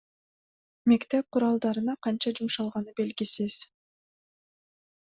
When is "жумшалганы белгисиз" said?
2.41-3.61